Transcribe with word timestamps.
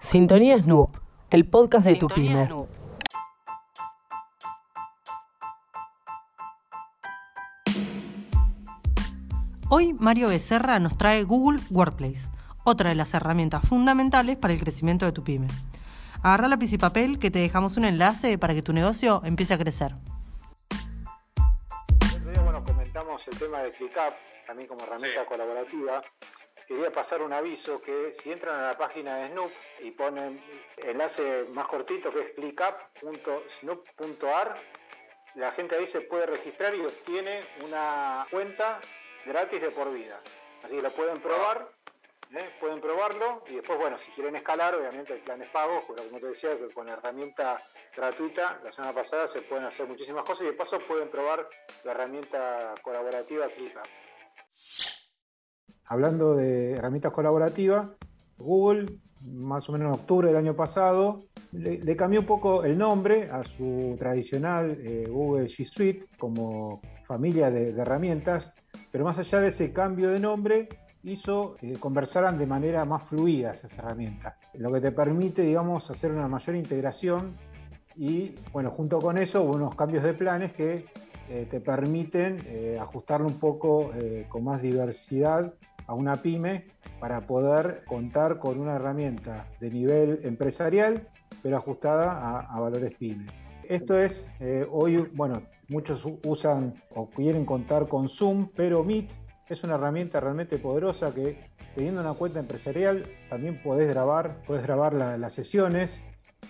Sintonía 0.00 0.58
Snoop, 0.58 0.96
el 1.30 1.46
podcast 1.46 1.86
de 1.86 1.96
tu 1.96 2.06
pyme. 2.08 2.48
Hoy 9.68 9.92
Mario 9.92 10.28
Becerra 10.28 10.78
nos 10.78 10.96
trae 10.96 11.22
Google 11.24 11.60
Workplace, 11.70 12.30
otra 12.64 12.88
de 12.88 12.96
las 12.96 13.12
herramientas 13.12 13.62
fundamentales 13.68 14.36
para 14.36 14.54
el 14.54 14.60
crecimiento 14.60 15.04
de 15.04 15.12
tu 15.12 15.22
pyme. 15.22 15.48
Agarra 16.22 16.48
lápiz 16.48 16.72
y 16.72 16.78
papel 16.78 17.18
que 17.18 17.30
te 17.30 17.38
dejamos 17.38 17.76
un 17.76 17.84
enlace 17.84 18.38
para 18.38 18.54
que 18.54 18.62
tu 18.62 18.72
negocio 18.72 19.20
empiece 19.26 19.52
a 19.52 19.58
crecer. 19.58 19.92
El 22.00 22.16
otro 22.16 22.30
día, 22.30 22.40
bueno, 22.40 22.64
comentamos 22.64 23.22
el 23.28 23.38
tema 23.38 23.58
de 23.58 23.72
ClickUp, 23.72 24.14
también 24.46 24.66
como 24.66 24.82
herramienta 24.82 25.26
colaborativa. 25.26 26.02
Quería 26.70 26.90
pasar 26.92 27.20
un 27.20 27.32
aviso 27.32 27.82
que 27.82 28.12
si 28.22 28.30
entran 28.30 28.60
a 28.60 28.68
la 28.68 28.78
página 28.78 29.16
de 29.16 29.30
Snoop 29.30 29.50
y 29.80 29.90
ponen 29.90 30.40
enlace 30.76 31.46
más 31.52 31.66
cortito 31.66 32.12
que 32.12 32.20
es 32.20 32.30
clickup.snoop.ar, 32.34 34.56
la 35.34 35.50
gente 35.50 35.74
ahí 35.74 35.88
se 35.88 36.02
puede 36.02 36.26
registrar 36.26 36.72
y 36.76 36.86
obtiene 36.86 37.44
una 37.64 38.24
cuenta 38.30 38.80
gratis 39.26 39.60
de 39.60 39.72
por 39.72 39.92
vida. 39.92 40.20
Así 40.62 40.76
que 40.76 40.82
lo 40.82 40.92
pueden 40.92 41.20
probar, 41.20 41.68
¿eh? 42.36 42.54
pueden 42.60 42.80
probarlo 42.80 43.42
y 43.48 43.56
después, 43.56 43.76
bueno, 43.76 43.98
si 43.98 44.12
quieren 44.12 44.36
escalar, 44.36 44.76
obviamente 44.76 45.14
el 45.14 45.22
plan 45.22 45.42
es 45.42 45.50
pago, 45.50 45.82
pero 45.88 46.04
como 46.04 46.20
te 46.20 46.28
decía, 46.28 46.56
que 46.56 46.72
con 46.72 46.86
la 46.86 46.92
herramienta 46.92 47.60
gratuita, 47.96 48.60
la 48.62 48.70
semana 48.70 48.94
pasada 48.94 49.26
se 49.26 49.42
pueden 49.42 49.64
hacer 49.64 49.88
muchísimas 49.88 50.22
cosas 50.22 50.44
y 50.44 50.50
de 50.50 50.52
paso 50.52 50.78
pueden 50.86 51.10
probar 51.10 51.48
la 51.82 51.90
herramienta 51.90 52.76
colaborativa 52.80 53.48
ClickUp. 53.48 53.88
Hablando 55.90 56.36
de 56.36 56.74
herramientas 56.74 57.12
colaborativas, 57.12 57.88
Google, 58.38 58.86
más 59.32 59.68
o 59.68 59.72
menos 59.72 59.88
en 59.88 60.00
octubre 60.00 60.28
del 60.28 60.36
año 60.36 60.54
pasado, 60.54 61.18
le, 61.50 61.96
cambió 61.96 62.20
un 62.20 62.26
poco 62.26 62.62
el 62.62 62.78
nombre 62.78 63.28
a 63.28 63.42
su 63.42 63.96
tradicional 63.98 64.78
eh, 64.84 65.08
Google 65.10 65.46
G 65.46 65.64
Suite 65.64 66.06
como 66.16 66.80
familia 67.08 67.50
de, 67.50 67.70
herramientas, 67.70 68.52
pero 68.92 69.02
más 69.02 69.18
allá 69.18 69.40
de 69.40 69.48
ese 69.48 69.72
cambio 69.72 70.10
de 70.10 70.20
nombre, 70.20 70.68
hizo 71.02 71.56
que 71.56 71.72
conversaran 71.72 72.38
de 72.38 72.46
manera 72.46 72.84
más 72.84 73.08
fluida 73.08 73.50
esas 73.50 73.76
herramientas, 73.76 74.36
lo 74.54 74.72
que 74.72 74.80
te 74.80 74.92
permite, 74.92 75.42
digamos, 75.42 75.90
hacer 75.90 76.12
una 76.12 76.28
mayor 76.28 76.54
integración 76.54 77.34
y, 77.96 78.36
bueno, 78.52 78.70
junto 78.70 79.00
con 79.00 79.18
eso 79.18 79.42
hubo 79.42 79.56
unos 79.56 79.74
cambios 79.74 80.04
de 80.04 80.14
planes 80.14 80.52
que 80.52 80.86
eh, 81.32 81.46
te 81.48 81.60
permiten 81.60 82.42
eh, 82.46 82.76
ajustarlo 82.80 83.28
un 83.28 83.38
poco 83.38 83.92
eh, 83.94 84.26
con 84.28 84.42
más 84.42 84.60
diversidad 84.62 85.54
a 85.90 85.94
una 85.94 86.22
pyme 86.22 86.66
para 87.00 87.20
poder 87.22 87.82
contar 87.84 88.38
con 88.38 88.60
una 88.60 88.76
herramienta 88.76 89.46
de 89.58 89.70
nivel 89.70 90.20
empresarial, 90.22 91.02
pero 91.42 91.56
ajustada 91.56 92.40
a, 92.42 92.60
valores 92.60 92.94
pyme. 92.94 93.26
Esto 93.68 93.98
es, 93.98 94.30
eh, 94.38 94.64
hoy, 94.70 94.98
bueno, 95.14 95.42
muchos 95.68 96.06
usan 96.24 96.74
o 96.94 97.10
quieren 97.10 97.44
contar 97.44 97.88
con 97.88 98.08
Zoom, 98.08 98.50
pero 98.54 98.84
Meet 98.84 99.10
es 99.48 99.64
una 99.64 99.74
herramienta 99.74 100.20
realmente 100.20 100.58
poderosa 100.58 101.12
que 101.12 101.38
teniendo 101.74 102.00
una 102.02 102.14
cuenta 102.14 102.38
empresarial 102.38 103.04
también 103.28 103.60
podés 103.60 103.88
grabar, 103.88 104.42
podés 104.46 104.62
grabar 104.62 104.92
la- 104.94 105.16
las 105.18 105.34
sesiones, 105.34 106.00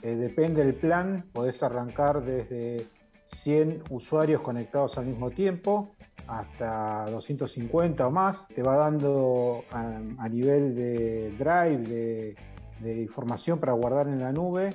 eh, 0.03 0.17
depende 0.17 0.65
del 0.65 0.75
plan, 0.75 1.25
podés 1.33 1.63
arrancar 1.63 2.23
desde 2.23 2.87
100 3.25 3.83
usuarios 3.89 4.43
conectados 4.43 4.99
al 4.99 5.07
mismo 5.07 5.31
tiempo 5.31 5.95
hasta 6.31 7.07
250 7.11 8.07
o 8.07 8.11
más, 8.11 8.47
te 8.49 8.63
va 8.63 8.77
dando 8.77 9.65
a, 9.73 10.01
a 10.19 10.29
nivel 10.29 10.75
de 10.75 11.31
drive, 11.37 12.37
de, 12.81 13.03
información 13.03 13.59
para 13.59 13.73
guardar 13.73 14.09
en 14.09 14.21
la 14.21 14.33
nube, 14.33 14.71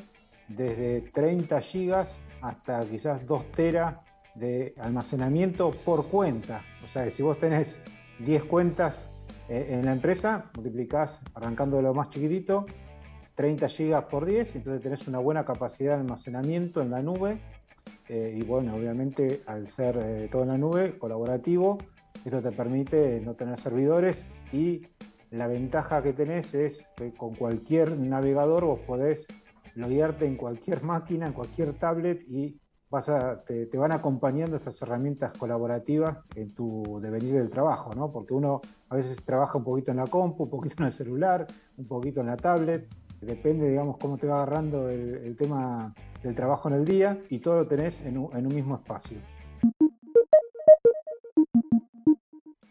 desde 0.47 1.01
30 1.11 1.59
gigas 1.61 2.19
hasta 2.41 2.85
quizás 2.85 3.25
2 3.25 3.51
teras 3.51 3.95
de 4.35 4.75
almacenamiento 4.77 5.71
por 5.71 6.07
cuenta. 6.07 6.61
O 6.83 6.87
sea, 6.87 7.09
si 7.09 7.23
vos 7.23 7.39
tenés 7.39 7.79
10 8.19 8.43
cuentas 8.43 9.09
eh, 9.49 9.67
en 9.71 9.85
la 9.85 9.93
empresa, 9.93 10.51
multiplicás 10.55 11.21
arrancando 11.33 11.77
de 11.77 11.83
lo 11.83 11.93
más 11.93 12.09
chiquitito, 12.09 12.65
30 13.35 13.67
gigas 13.69 14.03
por 14.05 14.25
10, 14.25 14.57
entonces 14.57 14.83
tenés 14.83 15.07
una 15.07 15.19
buena 15.19 15.45
capacidad 15.45 15.95
de 15.95 16.01
almacenamiento 16.01 16.81
en 16.81 16.91
la 16.91 17.01
nube. 17.01 17.39
Eh, 18.07 18.37
y 18.39 18.43
bueno, 18.43 18.75
obviamente 18.75 19.41
al 19.47 19.69
ser 19.69 19.97
eh, 19.97 20.29
todo 20.31 20.43
en 20.43 20.49
la 20.49 20.57
nube, 20.57 20.97
colaborativo, 20.97 21.77
esto 22.23 22.41
te 22.41 22.51
permite 22.51 23.19
no 23.21 23.33
tener 23.33 23.57
servidores 23.59 24.29
y 24.51 24.81
la 25.31 25.47
ventaja 25.47 26.03
que 26.03 26.13
tenés 26.13 26.53
es 26.53 26.85
que 26.95 27.13
con 27.13 27.33
cualquier 27.35 27.97
navegador 27.97 28.65
vos 28.65 28.79
podés 28.81 29.27
loguearte 29.73 30.25
en 30.25 30.37
cualquier 30.37 30.83
máquina, 30.83 31.27
en 31.27 31.33
cualquier 31.33 31.73
tablet 31.73 32.21
y 32.29 32.59
vas 32.89 33.09
a, 33.09 33.43
te, 33.43 33.67
van 33.77 33.91
acompañando 33.91 34.55
estas 34.55 34.81
herramientas 34.81 35.35
colaborativas 35.37 36.19
en 36.35 36.53
tu 36.53 36.99
devenir 37.01 37.33
del 37.33 37.49
trabajo, 37.49 37.93
¿no? 37.95 38.11
Porque 38.11 38.33
uno 38.33 38.61
a 38.89 38.95
veces 38.95 39.23
trabaja 39.25 39.57
un 39.57 39.63
poquito 39.63 39.91
en 39.91 39.97
la 39.97 40.07
compu, 40.07 40.43
un 40.43 40.49
poquito 40.49 40.75
en 40.79 40.85
el 40.85 40.91
celular, 40.91 41.47
un 41.77 41.87
poquito 41.87 42.21
en 42.21 42.27
la 42.27 42.37
tablet, 42.37 42.87
depende, 43.19 43.67
digamos, 43.67 43.97
cómo 43.97 44.17
te 44.17 44.27
va 44.27 44.43
agarrando 44.43 44.89
el 44.89 45.35
tema 45.35 45.93
del 46.25 46.35
trabajo 46.35 46.69
en 46.69 46.75
el 46.75 46.85
día 46.85 47.19
y 47.29 47.37
todo 47.39 47.57
lo 47.57 47.67
tenés 47.67 48.03
en 48.03 48.17
un, 48.17 48.35
en 48.35 48.47
un 48.47 48.55
mismo 48.55 48.75
espacio. 48.75 49.19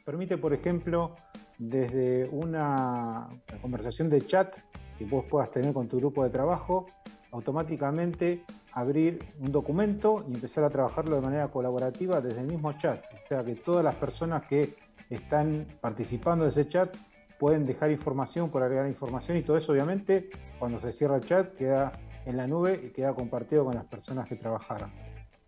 Permite, 0.04 0.36
por 0.36 0.52
ejemplo, 0.52 1.14
desde 1.58 2.28
una 2.30 3.28
conversación 3.62 4.10
de 4.10 4.20
chat 4.22 4.56
que 4.98 5.04
vos 5.04 5.24
puedas 5.30 5.52
tener 5.52 5.72
con 5.72 5.88
tu 5.88 5.98
grupo 5.98 6.24
de 6.24 6.30
trabajo, 6.30 6.86
automáticamente 7.30 8.42
abrir 8.72 9.20
un 9.38 9.52
documento 9.52 10.24
y 10.28 10.34
empezar 10.34 10.64
a 10.64 10.70
trabajarlo 10.70 11.14
de 11.14 11.22
manera 11.22 11.48
colaborativa 11.48 12.20
desde 12.20 12.40
el 12.40 12.48
mismo 12.48 12.72
chat. 12.72 13.04
O 13.24 13.28
sea 13.28 13.44
que 13.44 13.54
todas 13.54 13.84
las 13.84 13.94
personas 13.94 14.46
que 14.46 14.74
están 15.10 15.66
participando 15.80 16.44
de 16.44 16.50
ese 16.50 16.68
chat 16.68 16.94
pueden 17.38 17.64
dejar 17.66 17.92
información, 17.92 18.50
por 18.50 18.64
agregar 18.64 18.88
información 18.88 19.36
y 19.36 19.42
todo 19.42 19.56
eso 19.56 19.72
obviamente 19.72 20.30
cuando 20.58 20.80
se 20.80 20.90
cierra 20.90 21.16
el 21.16 21.24
chat 21.24 21.54
queda 21.54 21.92
en 22.26 22.36
la 22.36 22.46
nube 22.46 22.80
y 22.84 22.90
queda 22.90 23.14
compartido 23.14 23.64
con 23.64 23.74
las 23.74 23.84
personas 23.84 24.28
que 24.28 24.36
trabajaron. 24.36 24.90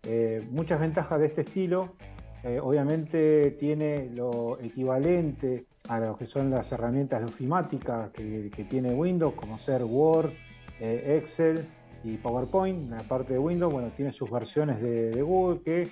Eh, 0.03 0.47
muchas 0.51 0.79
ventajas 0.79 1.19
de 1.19 1.25
este 1.25 1.41
estilo, 1.41 1.95
eh, 2.43 2.59
obviamente 2.61 3.51
tiene 3.59 4.09
lo 4.13 4.59
equivalente 4.59 5.65
a 5.89 5.99
lo 5.99 6.17
que 6.17 6.25
son 6.25 6.49
las 6.49 6.71
herramientas 6.71 7.21
de 7.21 7.25
ofimática 7.27 8.11
que, 8.13 8.65
tiene 8.69 8.93
Windows, 8.93 9.33
como 9.35 9.57
ser 9.57 9.83
Word, 9.83 10.31
eh, 10.79 11.17
Excel 11.17 11.65
y 12.03 12.17
PowerPoint. 12.17 12.89
La 12.89 12.99
parte 12.99 13.33
de 13.33 13.39
Windows, 13.39 13.73
bueno, 13.73 13.89
tiene 13.95 14.11
sus 14.11 14.29
versiones 14.29 14.81
de, 14.81 15.11
de 15.11 15.21
Google 15.21 15.61
que 15.61 15.89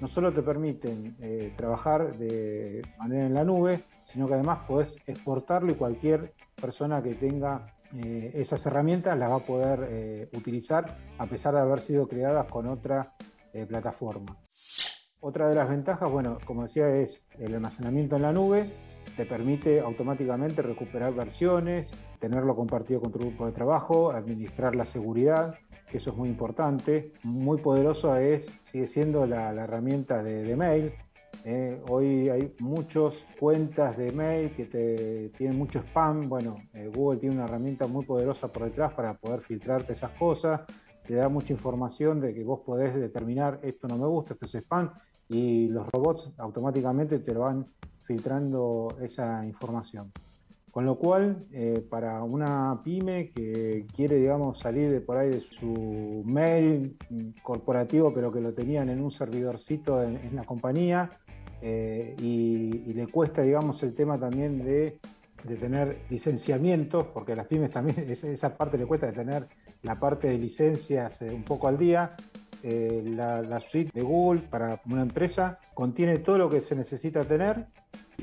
no 0.00 0.08
solo 0.08 0.32
te 0.32 0.42
permiten 0.42 1.16
trabajar 1.56 2.14
de 2.16 2.82
manera 2.98 3.24
en 3.24 3.32
la 3.32 3.44
nube, 3.44 3.82
sino 4.04 4.28
que 4.28 4.34
además 4.34 4.58
podés 4.68 4.98
exportarlo 5.06 5.72
y 5.72 5.74
cualquier 5.74 6.34
persona 6.60 7.02
que 7.02 7.14
tenga 7.14 7.74
eh, 7.94 8.32
esas 8.34 8.64
herramientas 8.66 9.18
las 9.18 9.30
va 9.30 9.36
a 9.36 9.40
poder 9.40 9.86
eh, 9.90 10.28
utilizar 10.36 10.96
a 11.18 11.26
pesar 11.26 11.54
de 11.54 11.60
haber 11.60 11.80
sido 11.80 12.08
creadas 12.08 12.46
con 12.50 12.66
otra 12.66 13.14
eh, 13.52 13.66
plataforma. 13.66 14.36
Otra 15.20 15.48
de 15.48 15.54
las 15.54 15.68
ventajas, 15.68 16.10
bueno, 16.10 16.38
como 16.44 16.62
decía, 16.62 16.88
es 16.96 17.24
el 17.38 17.54
almacenamiento 17.54 18.16
en 18.16 18.22
la 18.22 18.32
nube. 18.32 18.66
Te 19.16 19.24
permite 19.24 19.80
automáticamente 19.80 20.62
recuperar 20.62 21.14
versiones, 21.14 21.90
tenerlo 22.18 22.54
compartido 22.54 23.00
con 23.00 23.12
tu 23.12 23.18
grupo 23.18 23.46
de 23.46 23.52
trabajo, 23.52 24.10
administrar 24.10 24.76
la 24.76 24.84
seguridad, 24.84 25.54
que 25.90 25.96
eso 25.96 26.10
es 26.10 26.16
muy 26.16 26.28
importante. 26.28 27.12
Muy 27.22 27.58
poderoso 27.58 28.14
es, 28.16 28.52
sigue 28.62 28.86
siendo 28.86 29.26
la, 29.26 29.52
herramienta 29.52 30.22
de 30.22 30.54
mail. 30.54 30.92
Eh, 31.48 31.80
hoy 31.90 32.28
hay 32.28 32.52
muchas 32.58 33.24
cuentas 33.38 33.96
de 33.96 34.10
mail 34.10 34.50
que 34.50 34.64
te, 34.64 35.28
tienen 35.28 35.56
mucho 35.56 35.78
spam. 35.78 36.28
Bueno, 36.28 36.56
eh, 36.74 36.90
Google 36.92 37.20
tiene 37.20 37.36
una 37.36 37.44
herramienta 37.44 37.86
muy 37.86 38.04
poderosa 38.04 38.48
por 38.52 38.64
detrás 38.64 38.92
para 38.94 39.14
poder 39.14 39.42
filtrarte 39.42 39.92
esas 39.92 40.10
cosas. 40.18 40.62
Te 41.06 41.14
da 41.14 41.28
mucha 41.28 41.52
información 41.52 42.20
de 42.20 42.34
que 42.34 42.42
vos 42.42 42.62
podés 42.66 42.96
determinar 42.96 43.60
esto 43.62 43.86
no 43.86 43.96
me 43.96 44.08
gusta, 44.08 44.34
esto 44.34 44.46
es 44.46 44.56
spam, 44.56 44.90
y 45.28 45.68
los 45.68 45.86
robots 45.92 46.32
automáticamente 46.38 47.20
te 47.20 47.32
lo 47.32 47.42
van 47.42 47.64
filtrando 48.02 48.88
esa 49.00 49.46
información. 49.46 50.10
Con 50.72 50.84
lo 50.84 50.96
cual, 50.96 51.46
eh, 51.52 51.80
para 51.88 52.24
una 52.24 52.80
pyme 52.82 53.30
que 53.30 53.86
quiere, 53.94 54.16
digamos, 54.16 54.58
salir 54.58 54.90
de 54.90 55.00
por 55.00 55.16
ahí 55.16 55.30
de 55.30 55.40
su 55.40 56.24
mail 56.26 56.96
corporativo, 57.44 58.12
pero 58.12 58.32
que 58.32 58.40
lo 58.40 58.52
tenían 58.52 58.88
en 58.88 59.00
un 59.00 59.12
servidorcito 59.12 60.02
en, 60.02 60.16
en 60.16 60.34
la 60.34 60.42
compañía, 60.42 61.18
eh, 61.62 62.14
y, 62.20 62.92
le 62.92 63.06
cuesta, 63.06 63.42
digamos, 63.42 63.82
el 63.82 63.94
tema 63.94 64.18
también 64.18 64.64
de, 64.64 64.98
tener 65.60 65.98
licenciamientos, 66.10 67.06
porque 67.14 67.32
a 67.32 67.36
las 67.36 67.46
pymes 67.46 67.70
también 67.70 68.06
esa, 68.10 68.56
parte 68.56 68.78
le 68.78 68.86
cuesta 68.86 69.06
de 69.06 69.12
tener 69.12 69.46
la 69.82 69.98
parte 69.98 70.28
de 70.28 70.38
licencias 70.38 71.22
eh, 71.22 71.30
un 71.30 71.44
poco 71.44 71.68
al 71.68 71.78
día. 71.78 72.16
Eh, 72.62 73.02
la, 73.04 73.60
suite 73.60 73.90
de 73.94 74.02
Google 74.02 74.42
para 74.42 74.80
una 74.86 75.02
empresa 75.02 75.60
contiene 75.74 76.18
todo 76.18 76.38
lo 76.38 76.48
que 76.48 76.60
se 76.60 76.74
necesita 76.74 77.24
tener 77.24 77.66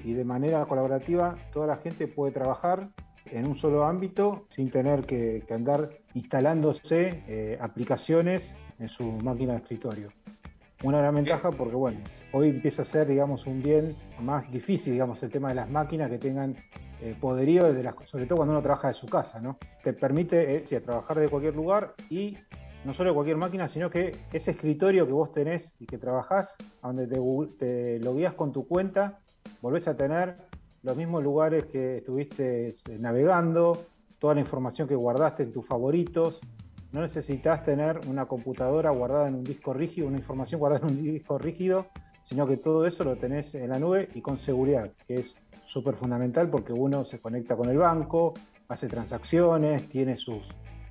y 0.03 0.13
de 0.13 0.25
manera 0.25 0.65
colaborativa 0.65 1.37
toda 1.53 1.67
la 1.67 1.75
gente 1.77 2.07
puede 2.07 2.33
trabajar 2.33 2.89
en 3.25 3.47
un 3.47 3.55
solo 3.55 3.85
ámbito 3.85 4.47
sin 4.49 4.69
tener 4.69 5.05
que, 5.05 5.43
andar 5.49 5.91
instalándose 6.13 7.57
aplicaciones 7.61 8.57
en 8.79 8.89
su 8.89 9.05
máquina 9.05 9.53
de 9.53 9.59
escritorio. 9.59 10.22
Una 10.83 10.97
gran 10.97 11.15
ventaja 11.15 11.49
porque, 11.51 11.75
bueno, 11.75 11.99
hoy 12.33 12.49
empieza 12.49 12.81
a 12.81 12.85
ser, 12.85 13.07
digamos, 13.07 13.47
un 13.47 13.63
bien 13.63 13.95
más 14.19 14.51
difícil, 14.51 14.91
digamos, 14.91 15.23
el 15.23 15.31
tema 15.31 15.47
de 15.47 15.55
las 15.55 15.69
máquinas 15.69 16.09
que 16.09 16.17
tengan 16.17 16.57
eh, 17.01 17.15
poderío, 17.19 17.71
de 17.71 17.83
las, 17.83 17.95
sobre 18.05 18.25
todo 18.25 18.37
cuando 18.37 18.53
uno 18.53 18.61
trabaja 18.61 18.89
de 18.89 18.93
su 18.93 19.07
casa, 19.07 19.39
¿no? 19.39 19.57
Te 19.81 19.93
permite 19.93 20.57
eh, 20.57 20.81
trabajar 20.81 21.19
de 21.19 21.29
cualquier 21.29 21.55
lugar 21.55 21.93
y 22.09 22.37
no 22.83 22.93
solo 22.93 23.11
de 23.11 23.13
cualquier 23.13 23.37
máquina, 23.37 23.69
sino 23.69 23.89
que 23.89 24.11
ese 24.33 24.51
escritorio 24.51 25.05
que 25.05 25.13
vos 25.13 25.31
tenés 25.31 25.73
y 25.79 25.85
que 25.85 25.97
trabajás, 25.97 26.55
donde 26.81 27.07
te, 27.07 27.17
te 27.57 27.99
logueás 27.99 28.33
con 28.33 28.51
tu 28.51 28.67
cuenta, 28.67 29.19
volvés 29.61 29.87
a 29.87 29.95
tener 29.95 30.35
los 30.81 30.97
mismos 30.97 31.23
lugares 31.23 31.65
que 31.65 31.99
estuviste 31.99 32.69
eh, 32.69 32.75
navegando, 32.99 33.85
toda 34.19 34.35
la 34.35 34.41
información 34.41 34.87
que 34.87 34.95
guardaste 34.95 35.43
en 35.43 35.53
tus 35.53 35.65
favoritos. 35.65 36.41
No 36.93 37.01
necesitas 37.01 37.65
tener 37.65 37.99
una 38.07 38.27
computadora 38.27 38.91
guardada 38.91 39.27
en 39.27 39.35
un 39.35 39.43
disco 39.43 39.73
rígido, 39.73 40.07
una 40.07 40.19
información 40.19 40.59
guardada 40.59 40.87
en 40.87 40.95
un 40.95 41.03
disco 41.03 41.37
rígido, 41.37 41.87
sino 42.23 42.47
que 42.47 42.57
todo 42.57 42.85
eso 42.85 43.03
lo 43.03 43.17
tenés 43.17 43.55
en 43.55 43.69
la 43.69 43.79
nube 43.79 44.09
y 44.13 44.21
con 44.21 44.37
seguridad, 44.37 44.91
que 45.07 45.15
es 45.15 45.35
súper 45.65 45.95
fundamental 45.95 46.49
porque 46.49 46.71
uno 46.71 47.03
se 47.03 47.19
conecta 47.19 47.55
con 47.55 47.69
el 47.69 47.79
banco, 47.79 48.33
hace 48.67 48.87
transacciones, 48.87 49.89
tiene 49.89 50.15
sus, 50.15 50.47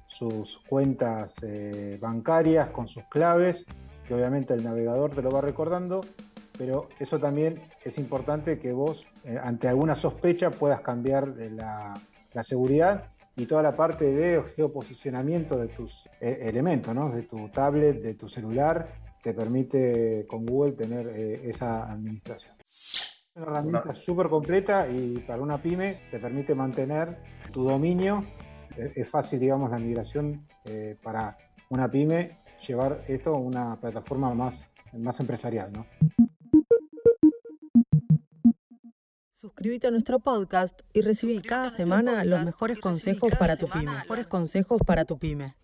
sus 0.09 0.59
cuentas 0.69 1.37
eh, 1.43 1.99
bancarias 2.01 2.71
con 2.71 2.89
sus 2.89 3.05
claves, 3.05 3.65
que 4.07 4.15
obviamente 4.15 4.55
el 4.55 4.65
navegador 4.65 5.15
te 5.15 5.23
lo 5.23 5.31
va 5.31 5.41
recordando, 5.41 6.01
pero 6.59 6.89
eso 6.99 7.19
también 7.19 7.63
es 7.85 7.97
importante 7.99 8.59
que 8.59 8.73
vos, 8.73 9.07
eh, 9.25 9.39
ante 9.43 9.69
alguna 9.69 9.95
sospecha, 9.95 10.51
puedas 10.51 10.81
cambiar 10.81 11.29
la, 11.29 11.95
seguridad 12.43 13.05
y 13.37 13.47
toda 13.47 13.63
la 13.63 13.77
parte 13.77 14.05
de 14.05 14.43
geoposicionamiento 14.55 15.59
de 15.59 15.69
tus 15.69 16.07
eh, 16.21 16.41
elementos, 16.43 16.95
¿no? 16.95 17.11
de 17.11 17.23
tu 17.23 17.49
tablet, 17.49 18.03
de 18.03 18.15
tu 18.15 18.29
celular, 18.29 18.95
te 19.23 19.33
permite 19.33 20.27
con 20.29 20.45
Google 20.45 20.73
tener 20.73 21.07
esa 21.45 21.91
administración. 21.91 22.57
Es 22.69 23.15
una 23.37 23.47
herramienta 23.47 23.95
súper 23.95 24.29
completa 24.29 24.89
y 24.89 25.19
para 25.19 25.41
una 25.41 25.63
pyme 25.63 26.01
te 26.11 26.19
permite 26.19 26.55
mantener 26.55 27.19
tu 27.53 27.63
dominio 27.63 28.23
es 28.77 29.09
fácil, 29.09 29.41
digamos, 29.41 29.71
la 29.71 29.79
migración 29.79 30.47
eh, 30.65 30.97
para 31.03 31.37
una 31.71 31.91
pyme 31.91 32.39
llevar 32.67 33.05
esto 33.09 33.35
a 33.35 33.39
una 33.39 33.77
plataforma 33.81 34.35
más, 34.35 34.69
más 34.93 35.19
empresarial, 35.21 35.73
¿no? 35.73 35.87
Suscríbete 39.63 39.87
a 39.87 39.91
nuestro 39.93 40.19
podcast 40.19 40.81
y 40.93 41.03
recibí 41.03 41.41
cada 41.41 41.71
semana 41.71 42.25
los 42.25 42.45
mejores 42.45 42.81
consejos 42.81 43.31
para 43.39 43.57
tu 43.57 43.69
pyme. 43.69 43.93
Mejores 43.93 44.27
consejos 44.27 44.81
para 44.85 45.05
tu 45.05 45.21
pyme. 45.21 45.55